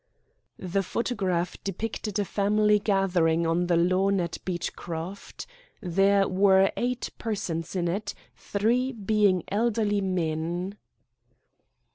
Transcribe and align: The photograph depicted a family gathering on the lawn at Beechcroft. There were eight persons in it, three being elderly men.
The 0.57 0.81
photograph 0.81 1.63
depicted 1.63 2.17
a 2.17 2.25
family 2.25 2.79
gathering 2.79 3.45
on 3.45 3.67
the 3.67 3.77
lawn 3.77 4.19
at 4.19 4.39
Beechcroft. 4.43 5.45
There 5.79 6.27
were 6.27 6.71
eight 6.75 7.11
persons 7.19 7.75
in 7.75 7.87
it, 7.87 8.15
three 8.35 8.93
being 8.93 9.43
elderly 9.49 10.01
men. 10.01 10.75